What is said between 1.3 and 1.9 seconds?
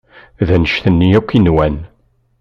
i nwan.